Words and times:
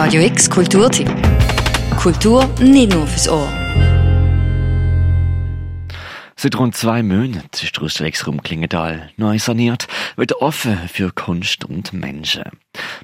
Radio 0.00 0.22
X 0.22 0.48
Kulturtipp. 0.48 1.10
Kultur 2.00 2.44
nicht 2.60 2.92
nur 2.92 3.04
fürs 3.04 3.28
Ohr. 3.28 3.67
Seit 6.40 6.56
rund 6.56 6.76
zwei 6.76 7.02
Monaten 7.02 7.48
ist 7.52 7.76
der 7.76 7.82
Ausstellungsraum 7.82 8.44
Klingenthal 8.44 9.10
neu 9.16 9.40
saniert, 9.40 9.88
wieder 10.16 10.40
offen 10.40 10.88
für 10.88 11.10
Kunst 11.10 11.64
und 11.64 11.92
Menschen. 11.92 12.44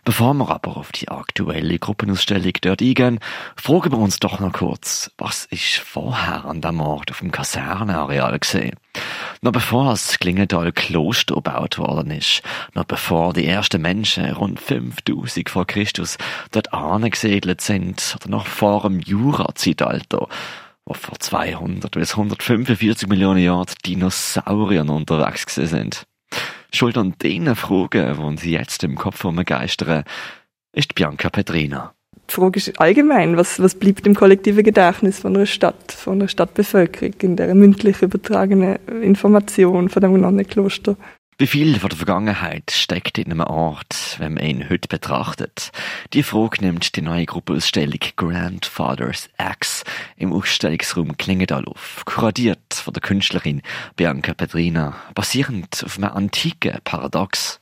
Bevor 0.04 0.34
wir 0.34 0.48
aber 0.50 0.76
auf 0.76 0.92
die 0.92 1.08
aktuelle 1.08 1.80
Gruppenausstellung 1.80 2.52
dort 2.60 2.80
eingehen, 2.80 3.18
fragen 3.56 3.90
wir 3.90 3.98
uns 3.98 4.20
doch 4.20 4.38
noch 4.38 4.52
kurz, 4.52 5.10
was 5.18 5.46
ist 5.46 5.78
vorher 5.78 6.44
an 6.44 6.60
dem 6.60 6.78
Ort 6.78 7.10
auf 7.10 7.18
dem 7.18 7.32
Kasernenareal 7.32 8.38
gesehen? 8.38 8.76
Noch 9.42 9.50
bevor 9.50 9.90
das 9.90 10.20
Klingenthal 10.20 10.70
Kloster 10.70 11.34
gebaut 11.34 11.76
worden 11.76 12.12
ist, 12.12 12.40
noch 12.74 12.84
bevor 12.84 13.32
die 13.32 13.46
ersten 13.46 13.82
Menschen 13.82 14.30
rund 14.30 14.60
5000 14.60 15.50
vor 15.50 15.66
Christus 15.66 16.18
dort 16.52 16.72
angesegelt 16.72 17.60
sind, 17.60 18.16
oder 18.20 18.30
noch 18.30 18.46
vor 18.46 18.82
dem 18.82 19.00
Jura-Zeitalter, 19.00 20.28
wo 20.86 20.94
vor 20.94 21.18
200 21.18 21.90
bis 21.92 22.12
145 22.12 23.08
Millionen 23.08 23.42
Jahren 23.42 23.66
Dinosaurier 23.86 24.88
unterwegs 24.88 25.46
gewesen 25.46 25.68
sind. 25.68 26.06
Schuld 26.72 26.98
an 26.98 27.14
den 27.22 27.54
Fragen, 27.54 28.36
die 28.36 28.40
sie 28.40 28.52
jetzt 28.52 28.82
im 28.84 28.96
Kopf 28.96 29.24
rumgeistern, 29.24 30.04
ist 30.74 30.94
Bianca 30.94 31.30
Petrina. 31.30 31.94
Die 32.28 32.34
Frage 32.34 32.58
ist 32.58 32.80
allgemein, 32.80 33.36
was, 33.36 33.60
was 33.60 33.74
bleibt 33.74 34.06
im 34.06 34.14
kollektiven 34.14 34.64
Gedächtnis 34.64 35.20
von 35.20 35.36
einer 35.36 35.46
Stadt, 35.46 35.92
von 35.92 36.14
einer 36.14 36.28
Stadtbevölkerung, 36.28 37.14
in 37.20 37.36
der 37.36 37.54
mündlich 37.54 38.02
übertragenen 38.02 38.76
Information 39.02 39.88
von 39.88 40.02
dem 40.02 40.14
genannten 40.14 40.46
Kloster. 40.46 40.96
Wie 41.36 41.48
viel 41.48 41.80
von 41.80 41.90
der 41.90 41.98
Vergangenheit 41.98 42.70
steckt 42.70 43.18
in 43.18 43.32
einem 43.32 43.40
Ort, 43.40 44.16
wenn 44.18 44.34
man 44.34 44.44
ihn 44.44 44.70
heute 44.70 44.86
betrachtet? 44.86 45.72
Die 46.12 46.22
Frage 46.22 46.64
nimmt 46.64 46.94
die 46.94 47.02
neue 47.02 47.26
Gruppenausstellung 47.26 47.98
Grandfather's 48.14 49.28
X 49.36 49.82
im 50.16 50.32
Ausstellungsraum 50.32 51.16
Klingendal 51.16 51.64
auf, 51.64 52.02
kuratiert 52.04 52.58
von 52.72 52.94
der 52.94 53.00
Künstlerin 53.00 53.62
Bianca 53.96 54.34
Petrina, 54.34 54.94
basierend 55.14 55.82
auf 55.84 55.98
einem 55.98 56.10
antiken 56.10 56.78
Paradox. 56.84 57.60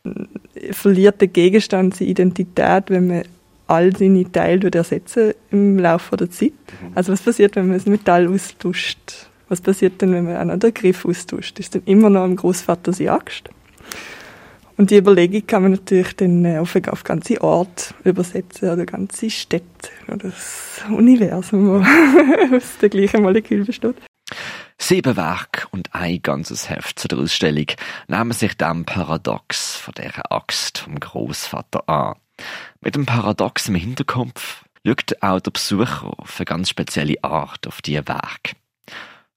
Verliert 0.70 1.20
der 1.20 1.28
Gegenstand 1.28 1.96
seine 1.96 2.10
Identität, 2.10 2.84
wenn 2.88 3.06
man 3.06 3.22
all 3.66 3.96
seine 3.96 4.30
Teile 4.30 4.70
ersetzen 4.70 5.34
im 5.50 5.78
Laufe 5.78 6.16
der 6.16 6.30
Zeit? 6.30 6.52
Also 6.94 7.12
was 7.12 7.22
passiert, 7.22 7.56
wenn 7.56 7.68
man 7.68 7.78
das 7.78 7.86
Metall 7.86 8.28
austauscht? 8.28 9.28
Was 9.48 9.60
passiert 9.60 10.00
denn, 10.00 10.12
wenn 10.12 10.24
man 10.24 10.36
einen 10.36 10.60
den 10.60 10.74
Griff 10.74 11.04
austauscht? 11.04 11.58
Ist 11.58 11.74
dann 11.74 11.82
immer 11.84 12.10
noch 12.10 12.24
im 12.24 12.36
Großvater 12.36 12.92
seine 12.92 13.12
Axt? 13.12 13.48
Und 14.76 14.90
die 14.90 14.96
Überlegung 14.96 15.46
kann 15.46 15.62
man 15.62 15.72
natürlich 15.72 16.16
dann 16.16 16.44
äh, 16.44 16.58
auf, 16.58 16.74
auf 16.88 17.04
ganze 17.04 17.40
Ort 17.42 17.94
übersetzen 18.04 18.70
oder 18.70 18.86
ganze 18.86 19.30
Städte 19.30 19.90
oder 20.08 20.28
das 20.28 20.82
Universum, 20.88 21.84
aus 22.54 22.78
der 22.80 22.88
gleichen 22.88 23.22
Molekül 23.22 23.64
besteht. 23.64 23.96
Sieben 24.78 25.16
Werke 25.16 25.68
und 25.70 25.94
ein 25.94 26.20
ganzes 26.22 26.68
Heft 26.68 26.98
zu 26.98 27.06
der 27.06 27.18
Ausstellung 27.18 27.66
nehmen 28.08 28.32
sich 28.32 28.56
dem 28.56 28.84
Paradox 28.84 29.76
von 29.76 29.94
der 29.94 30.32
Axt 30.32 30.78
vom 30.78 30.98
Großvater 30.98 31.88
an. 31.88 32.16
Mit 32.80 32.96
dem 32.96 33.06
Paradox 33.06 33.68
im 33.68 33.76
Hinterkopf 33.76 34.64
schaut 34.84 35.22
auch 35.22 35.40
der 35.40 35.50
Besucher 35.52 36.12
auf 36.18 36.38
eine 36.38 36.44
ganz 36.46 36.70
spezielle 36.70 37.22
Art 37.22 37.66
auf 37.68 37.82
die 37.82 37.94
Werke. 37.94 38.56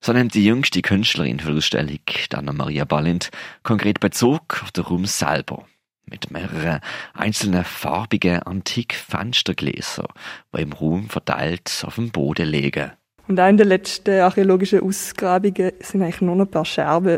So 0.06 0.14
nennt 0.14 0.36
die 0.36 0.45
jüngste 0.45 0.84
Künstlerin 0.84 1.39
für 1.39 1.50
die 1.50 1.58
Ausstellung, 1.58 1.98
Anna 2.31 2.53
Maria 2.53 2.86
Balint, 2.86 3.31
konkret 3.64 4.00
Bezug 4.00 4.62
auf 4.62 4.72
den 4.72 4.84
Raum 4.84 5.06
selber. 5.08 5.66
Mit 6.06 6.30
mehreren 6.30 6.80
einzelnen 7.16 7.64
farbigen 7.64 8.38
Antik-Fenstergläser, 8.44 10.08
die 10.56 10.62
im 10.62 10.73
Raum 10.73 11.09
verteilt 11.09 11.84
auf 11.88 11.95
dem 11.95 12.12
Boden 12.12 12.47
liegen. 12.47 12.92
Und 13.28 13.39
auch 13.39 13.50
in 13.50 13.58
den 13.58 13.67
letzten 13.67 14.20
archäologischen 14.20 14.81
Ausgrabungen 14.81 15.72
sind 15.80 16.03
eigentlich 16.03 16.22
nur 16.22 16.36
noch 16.36 16.45
ein 16.45 16.52
paar 16.52 16.66
Scherben 16.66 17.17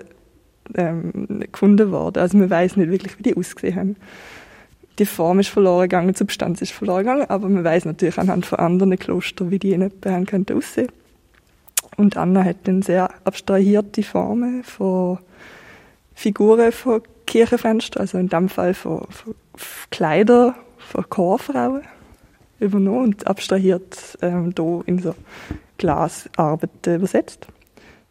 ähm, 0.76 1.44
gefunden 1.52 1.92
worden. 1.92 2.20
Also 2.20 2.38
man 2.38 2.50
weiß 2.50 2.78
nicht 2.78 2.90
wirklich, 2.90 3.20
wie 3.20 3.24
die 3.24 3.36
ausgesehen 3.36 3.76
haben. 3.76 3.96
Die 4.98 5.06
Form 5.06 5.42
ist 5.42 5.50
verloren 5.50 5.90
gegangen, 5.90 6.14
die 6.14 6.18
Substanz 6.18 6.62
ist 6.62 6.72
verloren 6.72 7.04
gegangen, 7.04 7.30
aber 7.30 7.50
man 7.50 7.66
weiß 7.66 7.84
natürlich 7.84 8.18
anhand 8.18 8.46
von 8.46 8.60
anderen 8.60 8.98
Klostern, 8.98 9.52
wie 9.52 9.60
die 9.60 9.74
in 9.74 9.82
etwa 9.82 10.12
haben 10.12 10.26
könnten 10.26 10.56
aussehen. 10.56 10.88
Und 11.98 12.16
Anna 12.16 12.44
hat 12.44 12.68
dann 12.68 12.82
sehr 12.84 13.10
abstrahierte 13.26 14.04
Formen 14.04 14.64
von 14.64 15.20
Figuren 16.14 16.72
von 16.72 17.02
Kirchenfenstern, 17.26 18.02
also 18.02 18.18
in 18.18 18.30
dem 18.30 18.50
Fall 18.50 18.74
von, 18.74 19.06
von 19.10 19.36
Kleider 19.90 20.56
von 20.78 21.10
Chorfrauen 21.10 21.82
übernommen 22.60 23.04
und 23.04 23.28
abstrahiert 23.28 24.18
ähm, 24.22 24.54
da 24.56 24.82
in 24.86 25.00
so 25.00 25.16
Glasarbeiten 25.78 26.96
übersetzt. 26.96 27.48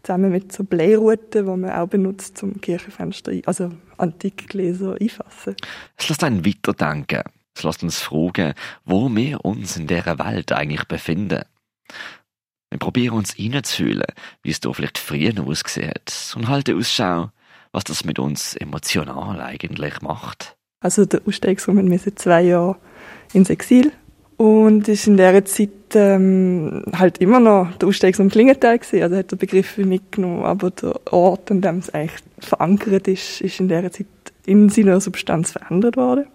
Zusammen 0.03 0.31
mit 0.31 0.53
so 0.53 0.63
Bleiruten, 0.63 1.45
die 1.45 1.57
man 1.57 1.71
auch 1.71 1.89
benutzt, 1.89 2.39
zum 2.39 2.61
Kirchenfenster, 2.61 3.33
also 3.47 3.73
Antikgläser 3.97 4.97
einfassen. 5.01 5.57
Es 5.97 6.09
lässt 6.09 6.23
einen 6.23 6.45
weiterdenken. 6.47 7.23
Es 7.57 7.63
lässt 7.63 7.83
uns 7.83 8.01
fragen, 8.01 8.55
wo 8.85 9.09
wir 9.15 9.45
uns 9.45 9.77
in 9.77 9.87
dieser 9.87 10.19
Welt 10.19 10.53
eigentlich 10.53 10.85
befinden. 10.85 11.43
Wir 12.71 12.79
probieren 12.79 13.17
uns 13.17 13.39
reinzufühlen, 13.39 14.07
wie 14.43 14.51
es 14.51 14.61
da 14.61 14.73
vielleicht 14.73 14.99
früher 14.99 15.33
ausgesehen 15.45 15.91
hat 15.91 16.35
und 16.37 16.49
halten 16.49 16.77
Ausschau, 16.77 17.31
was 17.73 17.85
das 17.85 18.05
mit 18.05 18.19
uns 18.19 18.55
emotional 18.57 19.41
eigentlich 19.41 20.01
macht. 20.03 20.57
Also 20.81 21.05
der 21.05 21.21
Ausstiegsraum 21.27 21.91
wir 21.91 22.17
zwei 22.17 22.43
Jahren 22.43 22.77
ins 23.33 23.51
Exil 23.51 23.93
und 24.37 24.89
ist 24.89 25.07
in 25.07 25.17
dieser 25.17 25.45
Zeit 25.45 25.71
ähm, 25.95 26.85
halt 26.93 27.19
immer 27.19 27.41
noch 27.41 27.75
der 27.79 27.89
Ausstiegsraum 27.89 28.29
Klingenthal 28.29 28.79
gewesen. 28.79 29.03
Also 29.03 29.17
hat 29.17 29.31
der 29.31 29.37
Begriff 29.37 29.79
mitgenommen, 29.79 30.45
aber 30.45 30.71
der 30.71 31.01
Ort, 31.13 31.51
an 31.51 31.63
dem 31.63 31.79
es 31.79 31.95
eigentlich 31.95 32.23
verankert 32.39 33.09
ist, 33.09 33.41
ist 33.41 33.61
in 33.61 33.69
dieser 33.69 33.91
Zeit 33.91 34.07
in 34.45 34.69
seiner 34.69 35.01
Substanz 35.01 35.53
verändert 35.53 35.97
worden. 35.97 36.27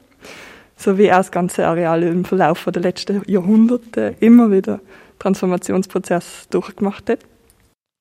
So 0.76 0.98
wie 0.98 1.12
auch 1.12 1.18
das 1.18 1.32
ganze 1.32 1.68
Areal 1.68 2.02
im 2.04 2.26
Verlauf 2.26 2.68
der 2.74 2.82
letzten 2.82 3.22
Jahrhunderte 3.28 4.16
immer 4.20 4.50
wieder 4.50 4.80
Transformationsprozess 5.22 6.48
durchgemacht 6.50 7.10
hat. 7.10 7.20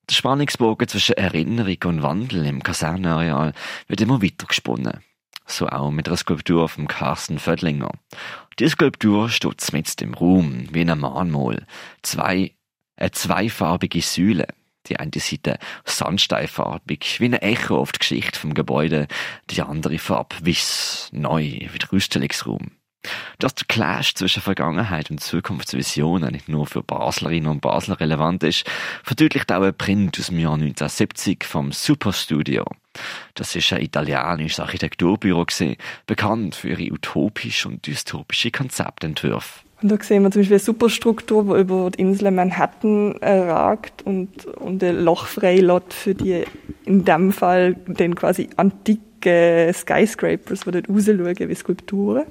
Der 0.09 0.15
Spannungsbogen 0.15 0.87
zwischen 0.87 1.17
Erinnerung 1.17 1.77
und 1.85 2.03
Wandel 2.03 2.45
im 2.45 2.63
Kasernenareal 2.63 3.53
wird 3.87 4.01
immer 4.01 4.23
weiter 4.23 4.47
gesponnen. 4.47 5.03
So 5.45 5.67
auch 5.67 5.91
mit 5.91 6.07
einer 6.07 6.17
Skulptur 6.17 6.67
vom 6.67 6.87
Carsten 6.87 7.37
Vödlinger. 7.37 7.91
Die 8.57 8.67
Skulptur 8.67 9.29
steht 9.29 9.71
mit 9.71 10.01
im 10.01 10.15
Raum, 10.15 10.67
wie 10.71 10.81
ein 10.81 10.99
Mahnmal. 10.99 11.67
Zwei, 12.01 12.55
eine 12.97 13.11
zweifarbige 13.11 14.01
Säule. 14.01 14.47
Die 14.87 14.97
eine 14.97 15.11
Seite 15.15 15.59
sandsteinfarbig, 15.85 17.19
wie 17.19 17.25
ein 17.25 17.33
Echo 17.33 17.77
auf 17.77 17.91
die 17.91 17.99
Geschichte 17.99 18.39
vom 18.39 18.55
Gebäude, 18.55 19.07
die 19.51 19.61
andere 19.61 19.99
Farbe 19.99 20.37
wiss, 20.41 21.09
neu, 21.11 21.43
wie 21.43 21.77
der 21.77 21.93
Ausstellungsraum. 21.93 22.71
Dass 23.39 23.55
der 23.55 23.65
Clash 23.67 24.13
zwischen 24.13 24.41
Vergangenheit 24.41 25.09
und 25.09 25.19
Zukunftsvisionen 25.19 26.31
nicht 26.31 26.49
nur 26.49 26.67
für 26.67 26.83
Baslerinnen 26.83 27.49
und 27.49 27.61
Basler 27.61 27.99
relevant 27.99 28.43
ist, 28.43 28.65
verdeutlicht 29.03 29.51
auch 29.51 29.63
ein 29.63 29.73
Print 29.73 30.19
aus 30.19 30.27
dem 30.27 30.39
Jahr 30.39 30.53
1970 30.53 31.43
vom 31.43 31.71
Superstudio. 31.71 32.65
Das 33.33 33.55
ist 33.55 33.71
ein 33.73 33.81
italienisches 33.81 34.59
Architekturbüro 34.59 35.45
gewesen, 35.45 35.77
bekannt 36.05 36.55
für 36.55 36.69
ihre 36.69 36.93
utopische 36.93 37.69
und 37.69 37.87
dystopische 37.87 38.51
Konzeptentwürfe. 38.51 39.61
Und 39.81 39.91
da 39.91 39.97
sehen 40.03 40.21
wir 40.21 40.29
zum 40.29 40.41
Beispiel 40.41 40.57
eine 40.57 40.63
Superstruktur, 40.63 41.43
die 41.43 41.61
über 41.61 41.89
die 41.89 42.01
Insel 42.01 42.29
Manhattan 42.29 43.13
ragt 43.21 44.03
und, 44.03 44.45
und 44.45 44.83
ein 44.83 45.03
Loch 45.03 45.25
frei 45.25 45.55
lässt 45.57 45.93
für 45.93 46.13
die, 46.13 46.43
in 46.85 47.03
dem 47.03 47.31
Fall, 47.31 47.73
den 47.87 48.13
quasi 48.13 48.49
antike 48.57 49.71
Skyscrapers, 49.73 50.61
die 50.61 50.71
dort 50.71 50.89
rausschauen 50.89 51.49
wie 51.49 51.55
Skulpturen. 51.55 52.25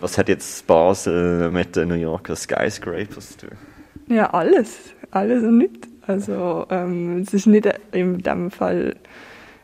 Was 0.00 0.18
hat 0.18 0.28
jetzt 0.28 0.66
Basel 0.66 1.50
mit 1.50 1.74
den 1.76 1.88
New 1.88 1.94
Yorker 1.94 2.36
Skyscrapers 2.36 3.36
zu 3.36 3.46
tun? 3.46 3.58
Ja, 4.08 4.30
alles. 4.30 4.78
Alles 5.10 5.42
und 5.42 5.58
nichts. 5.58 5.88
Also 6.02 6.66
ähm, 6.70 7.22
es 7.22 7.34
ist 7.34 7.46
nicht 7.46 7.66
in 7.92 8.18
dem 8.18 8.50
Fall 8.50 8.96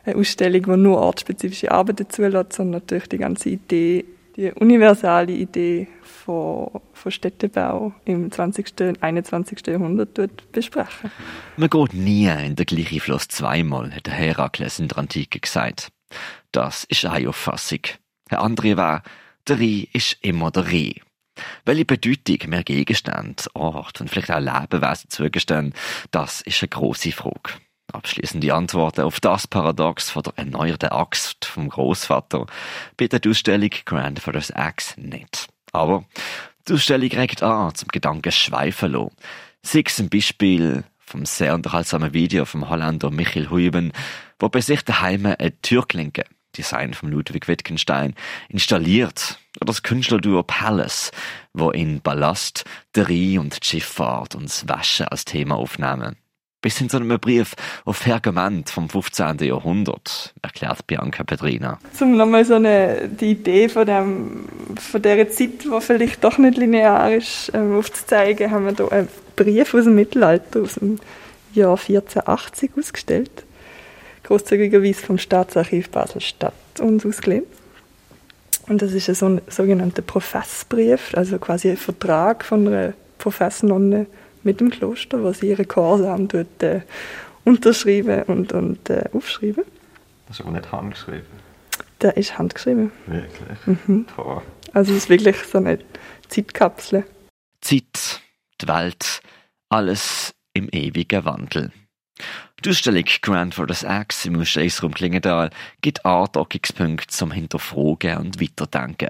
eine 0.05 0.15
Ausstellung, 0.17 0.63
die 0.63 0.77
nur 0.77 0.97
ortsspezifische 0.97 1.71
Arbeiten 1.71 2.09
zulässt, 2.09 2.53
sondern 2.53 2.81
natürlich 2.81 3.07
die 3.07 3.17
ganze 3.17 3.49
Idee, 3.49 4.05
die 4.35 4.51
universale 4.51 5.31
Idee 5.31 5.87
von, 6.01 6.81
von 6.91 7.11
Städtebau 7.11 7.93
im 8.03 8.31
20. 8.31 8.73
und 8.81 9.03
21. 9.03 9.65
Jahrhundert 9.67 10.17
dort 10.17 10.51
besprechen. 10.51 11.11
Man 11.55 11.69
geht 11.69 11.93
nie 11.93 12.27
in 12.27 12.55
den 12.55 12.65
gleichen 12.65 12.99
Fluss 12.99 13.27
zweimal, 13.27 13.91
hat 13.93 14.07
der 14.07 14.13
Herakles 14.13 14.79
in 14.79 14.89
der 14.89 14.97
Antike 14.97 15.39
gesagt. 15.39 15.89
Das 16.51 16.83
ist 16.85 17.05
eine 17.05 17.29
Auffassung. 17.29 17.79
Eine 18.29 18.41
andere 18.41 18.77
war, 18.77 19.03
der 19.47 19.59
Rhein 19.59 19.87
ist 19.93 20.17
immer 20.21 20.51
der 20.51 20.67
Rhein. 20.67 20.95
Welche 21.65 21.85
Bedeutung 21.85 22.49
mehr 22.49 22.63
Gegenstände, 22.63 23.43
Ort 23.53 24.01
und 24.01 24.09
vielleicht 24.09 24.31
auch 24.31 24.39
Lebewesen 24.39 25.09
zugestehen, 25.09 25.73
das 26.11 26.41
ist 26.41 26.61
eine 26.61 26.69
grosse 26.69 27.11
Frage. 27.11 27.53
Abschließende 27.91 28.53
Antworten 28.53 29.01
auf 29.01 29.19
das 29.19 29.47
Paradox 29.47 30.09
von 30.09 30.23
der 30.23 30.33
erneuerten 30.37 30.89
Axt 30.89 31.45
vom 31.45 31.69
Großvater 31.69 32.45
bietet 32.97 33.25
die 33.25 33.29
Ausstellung 33.29 33.69
Grandfather's 33.85 34.51
Axe 34.51 34.99
nicht. 34.99 35.47
Aber 35.71 36.05
Die 36.67 36.73
Ausstellung 36.73 37.09
regt 37.09 37.43
an, 37.43 37.75
zum 37.75 37.89
Gedanken 37.89 38.31
schweifen 38.31 38.93
lassen. 38.93 39.11
Sei 39.63 39.83
es 39.85 39.99
ein 39.99 40.09
Beispiel 40.09 40.85
vom 40.99 41.25
sehr 41.25 41.53
unterhaltsamen 41.53 42.13
Video 42.13 42.45
vom 42.45 42.69
Holländer 42.69 43.11
Michael 43.11 43.49
Huiben, 43.49 43.91
wo 44.39 44.47
bei 44.47 44.61
sich 44.61 44.81
daheim 44.83 45.25
eine 45.25 45.61
Türklinke, 45.61 46.23
Design 46.57 46.93
von 46.93 47.11
Ludwig 47.11 47.47
Wittgenstein, 47.47 48.15
installiert. 48.49 49.39
Das 49.59 49.83
Künstlerduo 49.83 50.43
Palace, 50.43 51.11
wo 51.53 51.71
in 51.71 52.01
Ballast, 52.01 52.65
Dreh 52.93 53.37
und 53.37 53.59
Schifffahrt 53.63 54.35
und 54.35 54.67
Waschen 54.67 55.07
als 55.07 55.25
Thema 55.25 55.55
aufnehmen 55.55 56.15
bis 56.63 56.77
hin 56.77 56.89
zu 56.89 56.97
einem 56.97 57.19
Brief 57.19 57.53
auf 57.85 58.01
Pergament 58.01 58.71
vom 58.71 58.89
15. 58.89 59.37
Jahrhundert, 59.39 60.33
erklärt 60.41 60.87
Bianca 60.87 61.23
Petrina. 61.23 61.77
Um 61.99 62.17
nochmal 62.17 62.45
so 62.45 62.55
eine, 62.55 63.07
die 63.07 63.31
Idee 63.31 63.69
von, 63.69 63.85
dem, 63.85 64.45
von 64.79 65.01
dieser 65.01 65.29
Zeit, 65.29 65.63
die 65.63 65.81
vielleicht 65.81 66.23
doch 66.23 66.39
nicht 66.39 66.57
linear 66.57 67.13
ist, 67.13 67.51
ähm, 67.53 67.77
aufzuzeigen, 67.77 68.49
haben 68.49 68.65
wir 68.65 68.75
hier 68.75 68.91
einen 68.91 69.07
Brief 69.35 69.73
aus 69.75 69.83
dem 69.83 69.95
Mittelalter, 69.95 70.61
aus 70.61 70.75
dem 70.75 70.99
Jahr 71.53 71.77
1480 71.77 72.71
ausgestellt. 72.79 73.43
Großzügigerweise 74.23 75.01
vom 75.05 75.17
Staatsarchiv 75.17 75.89
Basel-Stadt 75.89 76.53
uns 76.79 77.05
ausgelehnt. 77.05 77.47
Und 78.67 78.81
das 78.81 78.93
ist 78.93 79.09
ein 79.23 79.41
sogenannter 79.47 80.01
Professbrief, 80.01 81.13
also 81.15 81.37
quasi 81.37 81.69
ein 81.69 81.77
Vertrag 81.77 82.45
von 82.45 82.67
einer 82.67 82.93
Professnonne 83.17 84.07
mit 84.43 84.59
dem 84.59 84.69
Kloster, 84.69 85.21
wo 85.21 85.33
sie 85.33 85.49
ihre 85.49 85.65
Chorsam 85.65 86.27
dort 86.27 86.63
äh, 86.63 86.81
unterschreiben 87.43 88.23
und, 88.23 88.53
und 88.53 88.89
äh, 88.89 89.03
aufschreiben. 89.13 89.63
Das 90.27 90.39
ist 90.39 90.45
aber 90.45 90.55
nicht 90.55 90.71
handgeschrieben. 90.71 91.43
Der 92.01 92.15
ist 92.17 92.37
handgeschrieben. 92.37 92.91
Wirklich? 93.05 93.79
Mhm. 93.87 94.05
Toll. 94.15 94.41
Also 94.73 94.91
es 94.91 94.99
ist 94.99 95.09
wirklich 95.09 95.37
so 95.37 95.57
eine 95.57 95.79
Zeitkapsel. 96.29 97.05
Zeit, 97.61 98.21
die 98.61 98.67
Welt, 98.67 99.21
alles 99.69 100.33
im 100.53 100.69
ewigen 100.69 101.25
Wandel. 101.25 101.71
Die 102.63 102.69
Ausstellung 102.69 103.03
Grandfather's 103.21 103.83
Axe 103.83 104.29
im 104.29 104.35
Museumsraum 104.35 104.93
Klingendal 104.93 105.49
gibt 105.81 106.05
Andockungspunkte 106.05 107.07
zum 107.07 107.31
Hinterfragen 107.31 108.15
und 108.15 108.39
Weiterdenken. 108.39 109.09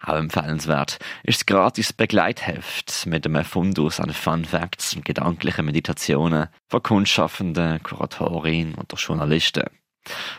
Auch 0.00 0.14
empfehlenswert 0.14 1.00
ist 1.24 1.40
das 1.40 1.46
gratis 1.46 1.92
Begleitheft 1.92 3.06
mit 3.06 3.26
einem 3.26 3.44
Fundus 3.44 3.98
an 3.98 4.12
Fun 4.12 4.44
Facts 4.44 4.94
und 4.94 5.04
gedanklichen 5.04 5.64
Meditationen 5.64 6.46
von 6.68 6.80
Kunstschaffenden, 6.80 7.82
Kuratorinnen 7.82 8.76
oder 8.76 8.96
Journalisten. 8.96 9.64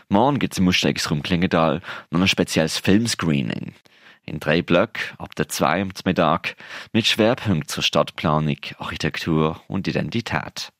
Morgen 0.08 0.38
gibt 0.38 0.54
es 0.54 0.58
im 0.58 0.68
Ausstellungsraum 0.68 1.22
Klingendal 1.22 1.82
noch 2.10 2.20
ein 2.22 2.28
spezielles 2.28 2.78
Filmscreening. 2.78 3.74
In 4.24 4.40
drei 4.40 4.62
Blöcken 4.62 5.02
ab 5.18 5.34
der 5.34 5.50
2 5.50 5.82
am 5.82 5.90
Mittag 6.06 6.56
mit 6.94 7.06
Schwerpunkt 7.06 7.70
zur 7.70 7.82
Stadtplanung, 7.82 8.56
Architektur 8.78 9.60
und 9.68 9.86
Identität. 9.86 10.72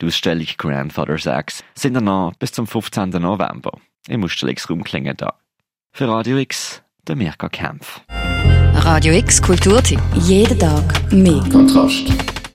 Die 0.00 0.06
Ausstellung 0.06 0.46
Grandfather's 0.58 1.26
Axe 1.26 1.62
sind 1.74 1.94
dann 1.94 2.04
noch 2.04 2.32
bis 2.38 2.52
zum 2.52 2.66
15. 2.66 3.10
November 3.10 3.72
im 4.08 4.24
Ausstellungsraum 4.24 4.82
Klingendal. 4.82 5.34
Für 5.92 6.08
Radio 6.08 6.36
X 6.38 6.82
der 7.06 7.16
Mirka 7.16 7.48
Kempf. 7.48 8.00
Radio 8.08 9.14
X 9.14 9.40
Kulturtipp. 9.40 10.00
Jeden 10.14 10.58
Tag 10.58 11.12
mehr. 11.12 11.44
Kontrast. 11.50 12.33